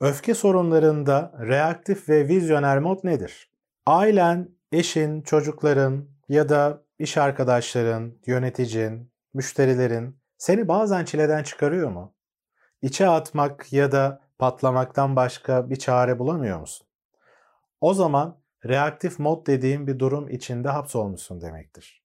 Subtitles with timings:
[0.00, 3.50] Öfke sorunlarında reaktif ve vizyoner mod nedir?
[3.86, 12.14] Ailen, eşin, çocukların ya da iş arkadaşların, yöneticin, müşterilerin seni bazen çileden çıkarıyor mu?
[12.82, 16.86] İçe atmak ya da patlamaktan başka bir çare bulamıyor musun?
[17.80, 22.04] O zaman reaktif mod dediğim bir durum içinde hapsolmuşsun demektir.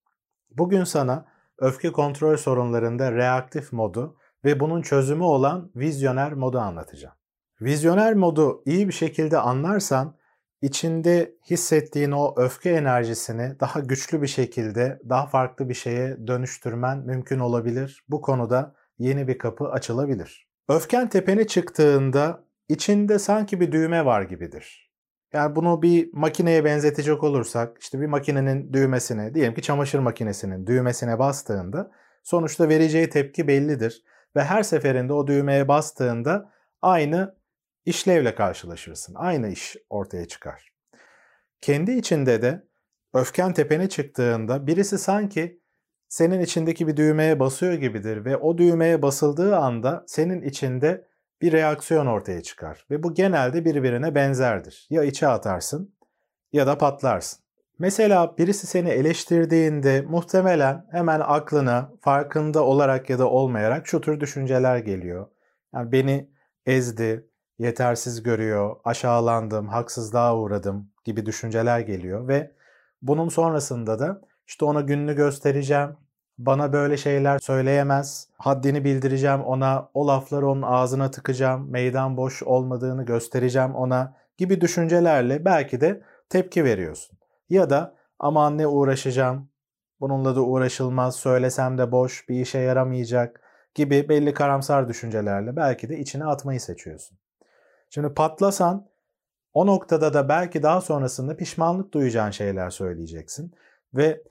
[0.52, 1.26] Bugün sana
[1.58, 7.16] öfke kontrol sorunlarında reaktif modu ve bunun çözümü olan vizyoner modu anlatacağım.
[7.62, 10.16] Vizyoner modu iyi bir şekilde anlarsan
[10.62, 17.40] içinde hissettiğin o öfke enerjisini daha güçlü bir şekilde daha farklı bir şeye dönüştürmen mümkün
[17.40, 18.04] olabilir.
[18.10, 20.48] Bu konuda yeni bir kapı açılabilir.
[20.70, 24.92] Öfken tepene çıktığında içinde sanki bir düğme var gibidir.
[25.34, 31.20] Yani bunu bir makineye benzetecek olursak işte bir makinenin düğmesine diyelim ki çamaşır makinesinin düğmesine
[31.20, 31.92] bastığında
[32.24, 34.04] sonuçta vereceği tepki bellidir.
[34.36, 36.52] Ve her seferinde o düğmeye bastığında
[36.82, 37.36] aynı
[37.86, 39.16] işlevle karşılaşırsın.
[39.16, 40.74] Aynı iş ortaya çıkar.
[41.62, 42.68] Kendi içinde de
[43.14, 45.62] öfken tepene çıktığında birisi sanki
[46.08, 51.08] senin içindeki bir düğmeye basıyor gibidir ve o düğmeye basıldığı anda senin içinde
[51.42, 54.88] bir reaksiyon ortaya çıkar ve bu genelde birbirine benzerdir.
[54.90, 55.96] Ya içe atarsın
[56.54, 57.46] ya da patlarsın.
[57.80, 64.78] Mesela birisi seni eleştirdiğinde muhtemelen hemen aklına farkında olarak ya da olmayarak şu tür düşünceler
[64.78, 65.28] geliyor.
[65.74, 66.30] Yani beni
[66.66, 72.52] ezdi, yetersiz görüyor, aşağılandım, haksızlığa uğradım gibi düşünceler geliyor ve
[73.02, 75.98] bunun sonrasında da işte ona gününü göstereceğim,
[76.38, 83.06] bana böyle şeyler söyleyemez, haddini bildireceğim ona, o lafları onun ağzına tıkacağım, meydan boş olmadığını
[83.06, 87.18] göstereceğim ona gibi düşüncelerle belki de tepki veriyorsun.
[87.50, 89.50] Ya da aman ne uğraşacağım,
[90.00, 93.42] bununla da uğraşılmaz, söylesem de boş, bir işe yaramayacak
[93.76, 97.18] gibi belli karamsar düşüncelerle belki de içine atmayı seçiyorsun.
[97.96, 98.88] Şimdi patlasan
[99.54, 103.54] o noktada da belki daha sonrasında pişmanlık duyacağın şeyler söyleyeceksin
[103.94, 104.24] ve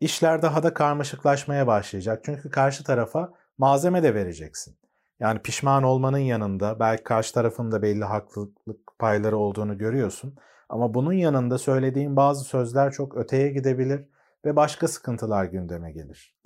[0.00, 2.22] işler daha da karmaşıklaşmaya başlayacak.
[2.24, 4.76] Çünkü karşı tarafa malzeme de vereceksin.
[5.20, 10.36] Yani pişman olmanın yanında belki karşı tarafın da belli haklılık payları olduğunu görüyorsun.
[10.68, 14.04] Ama bunun yanında söylediğin bazı sözler çok öteye gidebilir
[14.44, 16.36] ve başka sıkıntılar gündeme gelir.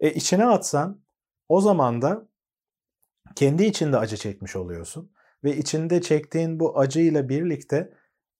[0.00, 1.00] E içine atsan
[1.48, 2.28] o zaman da
[3.34, 5.12] kendi içinde acı çekmiş oluyorsun
[5.44, 7.92] ve içinde çektiğin bu acıyla birlikte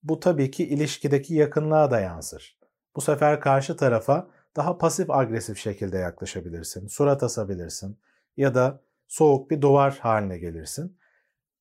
[0.02, 2.58] bu tabii ki ilişkideki yakınlığa da yansır.
[2.96, 7.98] Bu sefer karşı tarafa daha pasif agresif şekilde yaklaşabilirsin, surat asabilirsin
[8.36, 10.98] ya da soğuk bir duvar haline gelirsin.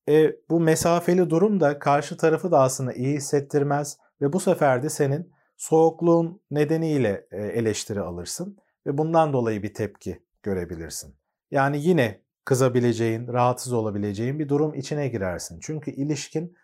[0.08, 4.88] E, bu mesafeli durum da karşı tarafı da aslında iyi hissettirmez ve bu sefer de
[4.88, 11.14] senin soğukluğun nedeniyle e, eleştiri alırsın ve bundan dolayı bir tepki görebilirsin.
[11.50, 15.58] Yani yine kızabileceğin, rahatsız olabileceğin bir durum içine girersin.
[15.62, 16.56] Çünkü ilişkin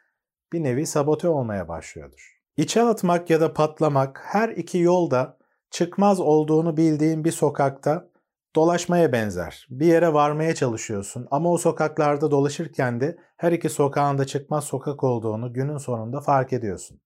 [0.53, 2.41] bir nevi sabote olmaya başlıyordur.
[2.57, 5.39] İçe atmak ya da patlamak her iki yolda
[5.71, 8.09] çıkmaz olduğunu bildiğin bir sokakta
[8.57, 9.67] dolaşmaya benzer.
[9.71, 15.05] Bir yere varmaya çalışıyorsun ama o sokaklarda dolaşırken de her iki sokağın da çıkmaz sokak
[15.05, 17.01] olduğunu günün sonunda fark ediyorsun.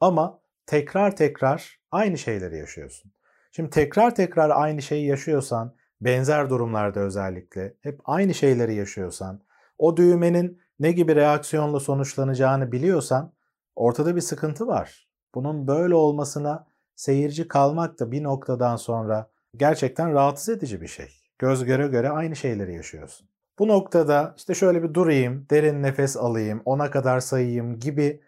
[0.00, 3.12] Ama tekrar tekrar aynı şeyleri yaşıyorsun.
[3.52, 5.74] Şimdi tekrar tekrar aynı şeyi yaşıyorsan,
[6.04, 9.40] benzer durumlarda özellikle hep aynı şeyleri yaşıyorsan,
[9.78, 13.32] o düğmenin ne gibi reaksiyonla sonuçlanacağını biliyorsan
[13.76, 15.08] ortada bir sıkıntı var.
[15.34, 21.08] Bunun böyle olmasına seyirci kalmak da bir noktadan sonra gerçekten rahatsız edici bir şey.
[21.38, 23.28] Göz göre göre aynı şeyleri yaşıyorsun.
[23.58, 28.20] Bu noktada işte şöyle bir durayım, derin nefes alayım, ona kadar sayayım gibi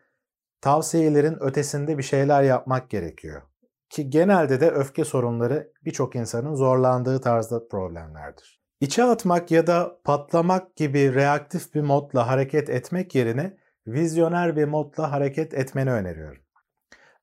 [0.61, 3.43] tavsiyelerin ötesinde bir şeyler yapmak gerekiyor.
[3.91, 8.61] Ki genelde de öfke sorunları birçok insanın zorlandığı tarzda problemlerdir.
[8.81, 15.13] İçe atmak ya da patlamak gibi reaktif bir modla hareket etmek yerine vizyoner bir modla
[15.13, 16.43] hareket etmeni öneriyorum.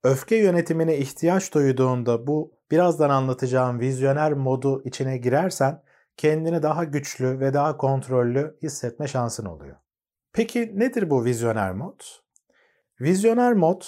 [0.04, 5.84] Öfke yönetimine ihtiyaç duyduğunda bu birazdan anlatacağım vizyoner modu içine girersen
[6.18, 9.76] kendini daha güçlü ve daha kontrollü hissetme şansın oluyor.
[10.34, 12.00] Peki nedir bu vizyoner mod?
[13.02, 13.82] Vizyoner mod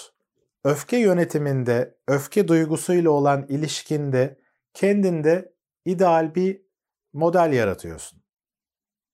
[0.66, 4.40] öfke yönetiminde, öfke duygusuyla olan ilişkinde
[4.74, 5.54] kendinde
[5.86, 6.62] ideal bir
[7.14, 8.22] model yaratıyorsun.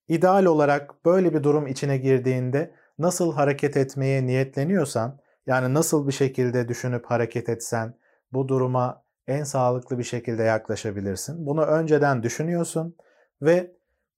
[0.08, 6.68] İdeal olarak böyle bir durum içine girdiğinde nasıl hareket etmeye niyetleniyorsan, yani nasıl bir şekilde
[6.68, 7.94] düşünüp hareket etsen
[8.34, 11.46] bu duruma en sağlıklı bir şekilde yaklaşabilirsin.
[11.46, 12.96] Bunu önceden düşünüyorsun
[13.42, 13.72] ve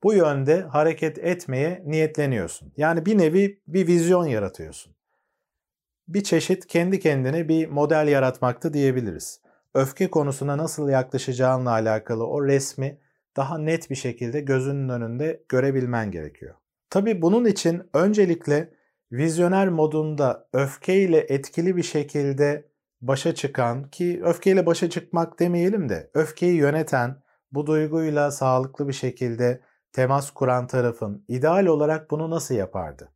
[0.03, 2.73] bu yönde hareket etmeye niyetleniyorsun.
[2.77, 4.95] Yani bir nevi bir vizyon yaratıyorsun.
[6.07, 9.41] Bir çeşit kendi kendine bir model yaratmakta diyebiliriz.
[9.73, 12.99] Öfke konusuna nasıl yaklaşacağınla alakalı o resmi
[13.37, 16.55] daha net bir şekilde gözünün önünde görebilmen gerekiyor.
[16.89, 18.73] Tabii bunun için öncelikle
[19.11, 22.69] vizyoner modunda öfkeyle etkili bir şekilde
[23.01, 29.61] başa çıkan ki öfkeyle başa çıkmak demeyelim de öfkeyi yöneten, bu duyguyla sağlıklı bir şekilde
[29.91, 33.09] temas kuran tarafın ideal olarak bunu nasıl yapardı?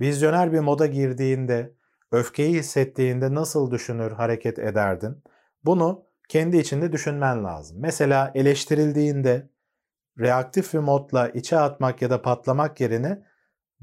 [0.00, 1.74] Vizyoner bir moda girdiğinde,
[2.12, 5.22] öfkeyi hissettiğinde nasıl düşünür, hareket ederdin?
[5.64, 7.76] Bunu kendi içinde düşünmen lazım.
[7.80, 9.50] Mesela eleştirildiğinde
[10.18, 13.22] reaktif bir modla içe atmak ya da patlamak yerine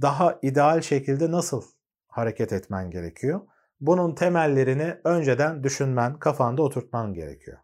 [0.01, 1.63] daha ideal şekilde nasıl
[2.07, 3.41] hareket etmen gerekiyor?
[3.81, 7.57] Bunun temellerini önceden düşünmen, kafanda oturtman gerekiyor.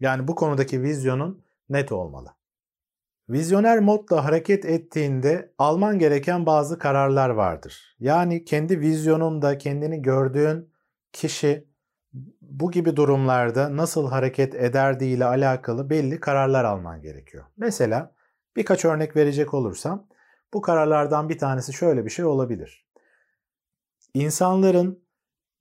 [0.00, 2.37] Yani bu konudaki vizyonun net olmalı.
[3.30, 7.96] Vizyoner modla hareket ettiğinde alman gereken bazı kararlar vardır.
[8.00, 10.72] Yani kendi vizyonunda kendini gördüğün
[11.12, 11.68] kişi
[12.40, 17.44] bu gibi durumlarda nasıl hareket ederdiği ile alakalı belli kararlar alman gerekiyor.
[17.56, 18.14] Mesela
[18.56, 20.06] birkaç örnek verecek olursam
[20.54, 22.86] bu kararlardan bir tanesi şöyle bir şey olabilir.
[24.14, 25.04] İnsanların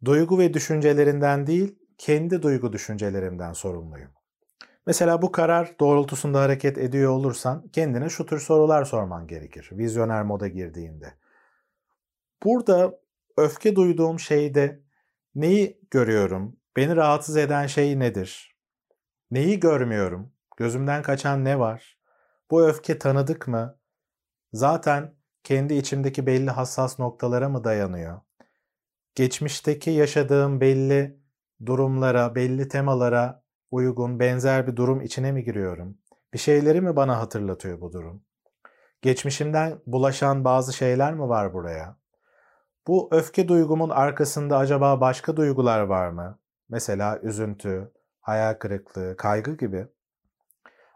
[0.05, 4.16] duygu ve düşüncelerinden değil, kendi duygu düşüncelerimden sorumluyum.
[4.87, 10.47] Mesela bu karar doğrultusunda hareket ediyor olursan kendine şu tür sorular sorman gerekir vizyoner moda
[10.47, 11.13] girdiğinde.
[12.43, 12.99] Burada
[13.37, 14.81] öfke duyduğum şeyde
[15.35, 16.57] neyi görüyorum?
[16.75, 18.55] Beni rahatsız eden şey nedir?
[19.31, 20.33] Neyi görmüyorum?
[20.57, 21.99] Gözümden kaçan ne var?
[22.51, 23.79] Bu öfke tanıdık mı?
[24.53, 25.13] Zaten
[25.43, 28.21] kendi içimdeki belli hassas noktalara mı dayanıyor?
[29.15, 31.19] Geçmişteki yaşadığım belli
[31.65, 35.97] durumlara, belli temalara uygun, benzer bir durum içine mi giriyorum?
[36.33, 38.23] Bir şeyleri mi bana hatırlatıyor bu durum?
[39.01, 41.97] Geçmişimden bulaşan bazı şeyler mi var buraya?
[42.87, 46.39] Bu öfke duygumun arkasında acaba başka duygular var mı?
[46.69, 47.91] Mesela üzüntü,
[48.21, 49.87] hayal kırıklığı, kaygı gibi.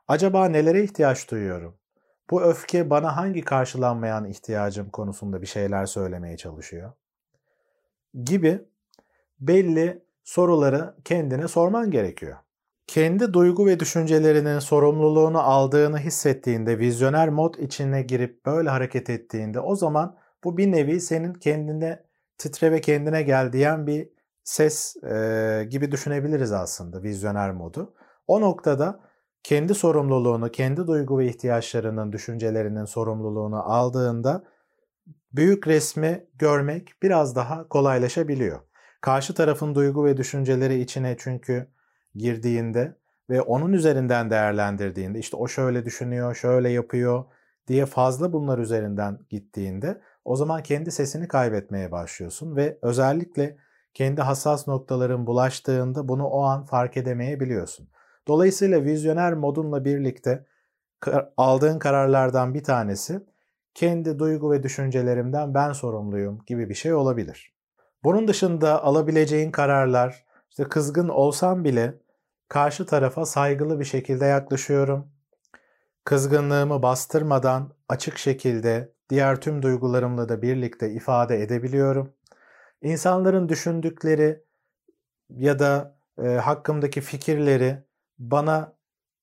[0.08, 1.78] Acaba nelere ihtiyaç duyuyorum?
[2.30, 6.94] Bu öfke bana hangi karşılanmayan ihtiyacım konusunda bir şeyler söylemeye çalışıyor?
[8.24, 8.66] Gibi
[9.40, 12.38] belli soruları kendine sorman gerekiyor.
[12.88, 19.75] Kendi duygu ve düşüncelerinin sorumluluğunu aldığını hissettiğinde, vizyoner mod içine girip böyle hareket ettiğinde o
[19.75, 22.04] zaman bu bir nevi senin kendine
[22.38, 24.10] titre ve kendine gel diyen bir
[24.44, 27.94] ses e, gibi düşünebiliriz aslında vizyoner modu.
[28.28, 29.00] O noktada
[29.44, 34.44] kendi sorumluluğunu, kendi duygu ve ihtiyaçlarının, düşüncelerinin sorumluluğunu aldığında
[35.34, 38.60] büyük resmi görmek biraz daha kolaylaşabiliyor.
[39.01, 41.68] Karşı tarafın duygu ve düşünceleri içine çünkü
[42.16, 42.96] girdiğinde
[43.30, 47.25] ve onun üzerinden değerlendirdiğinde işte o şöyle düşünüyor, şöyle yapıyor
[47.68, 53.58] diye fazla bunlar üzerinden gittiğinde o zaman kendi sesini kaybetmeye başlıyorsun ve özellikle
[53.94, 57.90] kendi hassas noktaların bulaştığında bunu o an fark edemeyebiliyorsun.
[58.28, 60.46] Dolayısıyla vizyoner modunla birlikte
[61.38, 63.22] aldığın kararlardan bir tanesi
[63.74, 67.54] kendi duygu ve düşüncelerimden ben sorumluyum gibi bir şey olabilir.
[68.04, 71.94] Bunun dışında alabileceğin kararlar işte kızgın olsam bile
[72.48, 75.12] karşı tarafa saygılı bir şekilde yaklaşıyorum.
[76.06, 82.13] Kızgınlığımı bastırmadan açık şekilde diğer tüm duygularımla da birlikte ifade edebiliyorum.
[82.81, 84.44] İnsanların düşündükleri
[85.30, 87.83] ya da e, hakkımdaki fikirleri
[88.19, 88.75] bana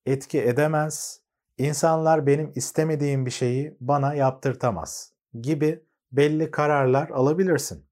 [0.07, 1.21] etki edemez.
[1.59, 7.88] İnsanlar benim istemediğim bir şeyi bana yaptırtamaz gibi belli kararlar alabilirsin.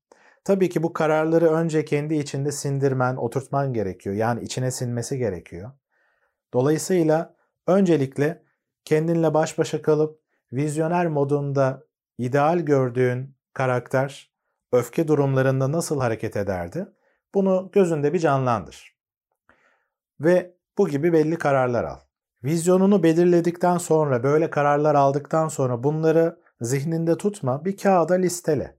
[0.47, 4.17] Tabii ki bu kararları önce kendi içinde sindirmen, oturtman gerekiyor.
[4.17, 5.71] Yani içine sinmesi gerekiyor.
[6.55, 7.35] Dolayısıyla
[7.67, 8.43] öncelikle
[8.85, 10.21] kendinle baş başa kalıp
[10.53, 11.83] vizyoner modunda
[12.19, 14.31] ideal gördüğün karakter
[14.73, 16.87] öfke durumlarında nasıl hareket ederdi?
[17.35, 18.97] Bunu gözünde bir canlandır.
[20.21, 21.99] Ve bu gibi belli kararlar al.
[22.45, 28.77] Vizyonunu belirledikten sonra, böyle kararlar aldıktan sonra bunları zihninde tutma, bir kağıda listele.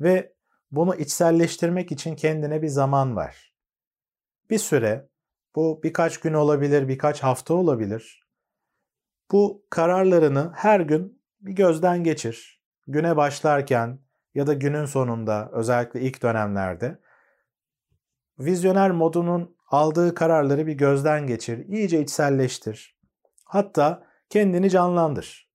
[0.00, 0.33] Ve
[0.70, 3.54] bunu içselleştirmek için kendine bir zaman ver.
[4.50, 5.08] Bir süre,
[5.56, 8.28] bu birkaç gün olabilir, birkaç hafta olabilir.
[9.32, 12.62] Bu kararlarını her gün bir gözden geçir.
[12.86, 13.98] Güne başlarken
[14.34, 16.98] ya da günün sonunda özellikle ilk dönemlerde
[18.38, 22.98] vizyoner modunun aldığı kararları bir gözden geçir, iyice içselleştir.
[23.44, 25.50] Hatta kendini canlandır.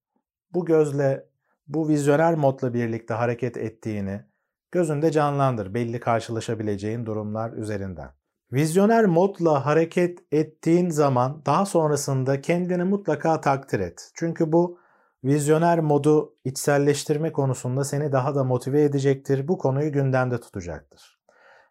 [0.53, 1.29] Bu gözle,
[1.67, 4.25] bu vizyoner modla birlikte hareket ettiğini,
[4.71, 8.09] gözünde canlandır belli karşılaşabileceğin durumlar üzerinden.
[8.53, 14.11] Vizyoner modla hareket ettiğin zaman daha sonrasında kendini mutlaka takdir et.
[14.15, 14.79] Çünkü bu
[15.23, 19.47] vizyoner modu içselleştirme konusunda seni daha da motive edecektir.
[19.47, 21.19] Bu konuyu gündemde tutacaktır.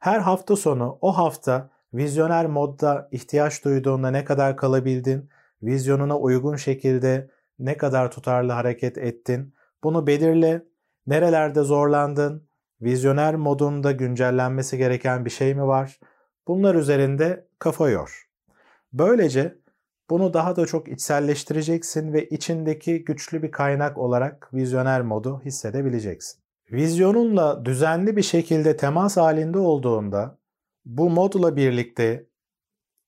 [0.01, 5.31] Her hafta sonu o hafta vizyoner modda ihtiyaç duyduğunda ne kadar kalabildin,
[5.63, 10.65] vizyonuna uygun şekilde ne kadar tutarlı hareket ettin, bunu belirle,
[11.07, 12.48] nerelerde zorlandın,
[12.83, 16.01] Vizyoner modunda güncellenmesi gereken bir şey mi var?
[16.49, 18.29] Bunlar üzerinde kafa yor.
[18.93, 19.59] Böylece
[20.11, 26.41] bunu daha da çok içselleştireceksin ve içindeki güçlü bir kaynak olarak vizyoner modu hissedebileceksin.
[26.73, 30.39] Vizyonunla düzenli bir şekilde temas halinde olduğunda
[30.85, 32.27] bu modla birlikte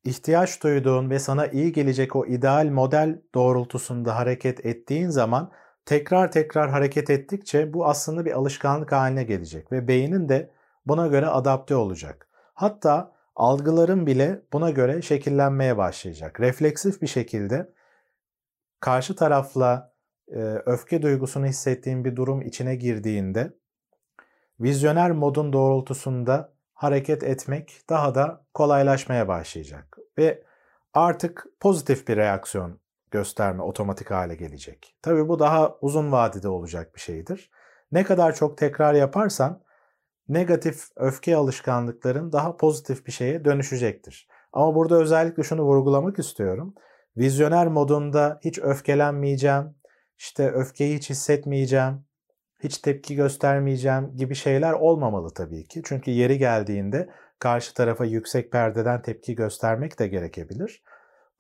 [0.04, 5.52] ihtiyaç duyduğun ve sana iyi gelecek o ideal model doğrultusunda hareket ettiğin zaman
[5.84, 10.50] tekrar tekrar hareket ettikçe bu aslında bir alışkanlık haline gelecek ve beynin de
[10.87, 12.28] buna göre adapte olacak.
[12.54, 16.40] Hatta algıların bile buna göre şekillenmeye başlayacak.
[16.40, 17.72] Refleksif bir şekilde
[18.80, 19.92] karşı tarafla
[20.28, 23.52] e, öfke duygusunu hissettiğin bir durum içine girdiğinde
[24.60, 30.44] vizyoner modun doğrultusunda hareket etmek daha da kolaylaşmaya başlayacak ve
[30.94, 34.96] artık pozitif bir reaksiyon gösterme otomatik hale gelecek.
[35.02, 37.50] Tabii bu daha uzun vadede olacak bir şeydir.
[37.92, 39.62] Ne kadar çok tekrar yaparsan
[40.28, 44.28] negatif öfke alışkanlıkların daha pozitif bir şeye dönüşecektir.
[44.52, 46.74] Ama burada özellikle şunu vurgulamak istiyorum.
[47.16, 49.74] Vizyoner modunda hiç öfkelenmeyeceğim,
[50.18, 52.04] işte öfkeyi hiç hissetmeyeceğim,
[52.62, 55.82] hiç tepki göstermeyeceğim gibi şeyler olmamalı tabii ki.
[55.84, 60.82] Çünkü yeri geldiğinde karşı tarafa yüksek perdeden tepki göstermek de gerekebilir.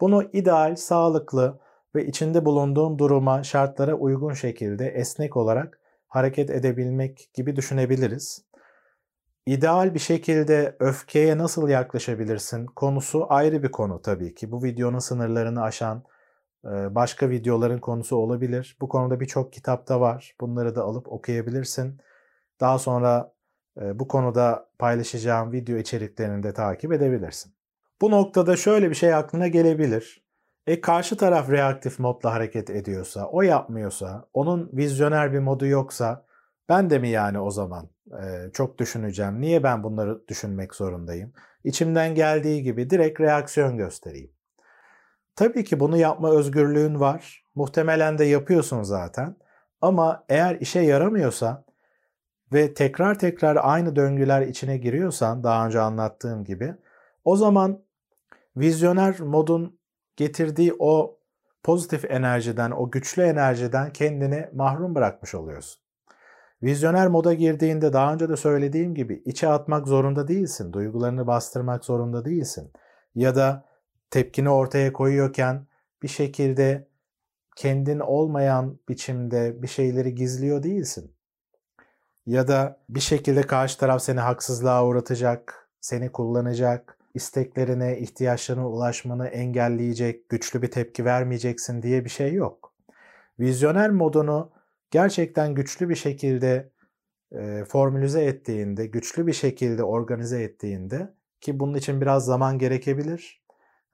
[0.00, 1.60] Bunu ideal, sağlıklı
[1.94, 8.44] ve içinde bulunduğum duruma, şartlara uygun şekilde esnek olarak hareket edebilmek gibi düşünebiliriz.
[9.46, 14.52] İdeal bir şekilde öfkeye nasıl yaklaşabilirsin konusu ayrı bir konu tabii ki.
[14.52, 16.04] Bu videonun sınırlarını aşan
[16.64, 18.76] başka videoların konusu olabilir.
[18.80, 20.36] Bu konuda birçok kitap da var.
[20.40, 22.00] Bunları da alıp okuyabilirsin.
[22.60, 23.32] Daha sonra
[23.76, 27.52] bu konuda paylaşacağım video içeriklerini de takip edebilirsin.
[28.00, 30.24] Bu noktada şöyle bir şey aklına gelebilir.
[30.66, 36.26] E karşı taraf reaktif modla hareket ediyorsa, o yapmıyorsa, onun vizyoner bir modu yoksa
[36.68, 37.90] ben de mi yani o zaman
[38.22, 39.40] e, çok düşüneceğim?
[39.40, 41.32] Niye ben bunları düşünmek zorundayım?
[41.64, 44.30] İçimden geldiği gibi direkt reaksiyon göstereyim.
[45.36, 47.44] Tabii ki bunu yapma özgürlüğün var.
[47.54, 49.36] Muhtemelen de yapıyorsun zaten.
[49.80, 51.64] Ama eğer işe yaramıyorsa
[52.52, 56.74] ve tekrar tekrar aynı döngüler içine giriyorsan daha önce anlattığım gibi
[57.24, 57.82] o zaman
[58.56, 59.80] vizyoner modun
[60.16, 61.18] getirdiği o
[61.62, 65.82] pozitif enerjiden, o güçlü enerjiden kendini mahrum bırakmış oluyorsun.
[66.62, 72.24] Vizyoner moda girdiğinde daha önce de söylediğim gibi içe atmak zorunda değilsin, duygularını bastırmak zorunda
[72.24, 72.72] değilsin.
[73.14, 73.64] Ya da
[74.10, 75.66] tepkini ortaya koyuyorken
[76.02, 76.88] bir şekilde
[77.56, 81.14] kendin olmayan biçimde bir şeyleri gizliyor değilsin.
[82.26, 90.28] Ya da bir şekilde karşı taraf seni haksızlığa uğratacak, seni kullanacak, isteklerine, ihtiyaçlarına ulaşmanı engelleyecek,
[90.28, 92.74] güçlü bir tepki vermeyeceksin diye bir şey yok.
[93.40, 94.50] Vizyoner modunu
[94.90, 96.70] gerçekten güçlü bir şekilde
[97.32, 103.44] e, formülize ettiğinde, güçlü bir şekilde organize ettiğinde ki bunun için biraz zaman gerekebilir.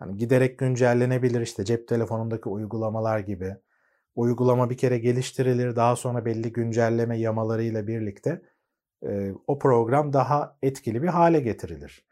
[0.01, 3.57] Yani giderek güncellenebilir işte cep telefonundaki uygulamalar gibi.
[4.15, 8.43] Uygulama bir kere geliştirilir, daha sonra belli güncelleme yamalarıyla birlikte
[9.07, 12.07] e, o program daha etkili bir hale getirilir.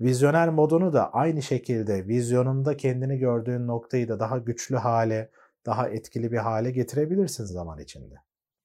[0.00, 5.30] Vizyoner modunu da aynı şekilde vizyonunda kendini gördüğün noktayı da daha güçlü hale,
[5.66, 8.14] daha etkili bir hale getirebilirsin zaman içinde.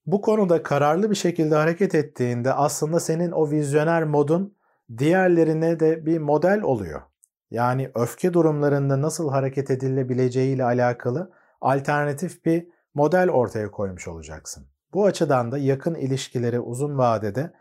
[0.06, 4.56] Bu konuda kararlı bir şekilde hareket ettiğinde aslında senin o vizyoner modun
[4.98, 7.02] diğerlerine de bir model oluyor.
[7.50, 14.66] Yani öfke durumlarında nasıl hareket edilebileceği ile alakalı alternatif bir model ortaya koymuş olacaksın.
[14.94, 17.52] Bu açıdan da yakın ilişkileri uzun vadede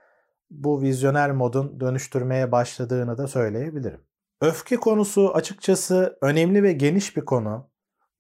[0.51, 4.01] bu vizyoner modun dönüştürmeye başladığını da söyleyebilirim.
[4.41, 7.70] Öfke konusu açıkçası önemli ve geniş bir konu.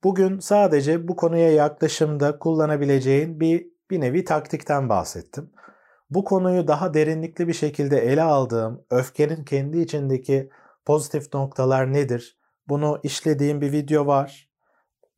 [0.03, 5.51] Bugün sadece bu konuya yaklaşımda kullanabileceğin bir bir nevi taktikten bahsettim.
[6.09, 10.49] Bu konuyu daha derinlikli bir şekilde ele aldığım öfkenin kendi içindeki
[10.85, 12.39] pozitif noktalar nedir?
[12.67, 14.49] Bunu işlediğim bir video var.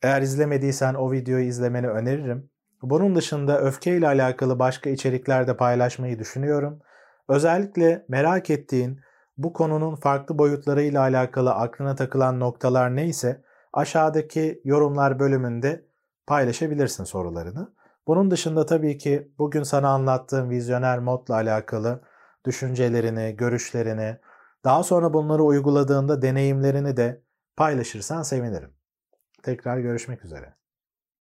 [0.02, 2.50] Eğer izlemediysen o videoyu izlemeni öneririm.
[2.82, 6.80] Bunun dışında öfke ile alakalı başka içerikler de paylaşmayı düşünüyorum.
[7.30, 9.00] Özellikle merak ettiğin
[9.38, 15.86] bu konunun farklı boyutlarıyla alakalı aklına takılan noktalar neyse aşağıdaki yorumlar bölümünde
[16.28, 17.74] paylaşabilirsin sorularını.
[18.08, 22.02] Bunun dışında tabii ki bugün sana anlattığım vizyoner modla alakalı
[22.46, 24.18] düşüncelerini, görüşlerini,
[24.64, 27.22] daha sonra bunları uyguladığında deneyimlerini de
[27.58, 28.74] paylaşırsan sevinirim.
[29.44, 30.54] Tekrar görüşmek üzere.